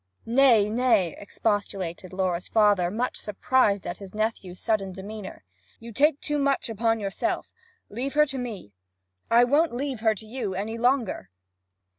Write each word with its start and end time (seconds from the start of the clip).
'Nay, 0.25 0.67
nay,' 0.67 1.15
expostulated 1.19 2.11
Laura's 2.11 2.47
father, 2.47 2.89
much 2.89 3.17
surprised 3.17 3.85
at 3.85 3.99
his 3.99 4.15
nephew's 4.15 4.59
sudden 4.59 4.91
demeanour. 4.91 5.43
'You 5.79 5.91
take 5.93 6.19
too 6.19 6.39
much 6.39 6.71
upon 6.71 6.99
yourself. 6.99 7.53
Leave 7.87 8.15
her 8.15 8.25
to 8.25 8.39
me.' 8.39 8.73
'I 9.29 9.43
won't 9.43 9.75
leave 9.75 9.99
her 9.99 10.15
to 10.15 10.25
you 10.25 10.55
any 10.55 10.79
longer!' 10.79 11.29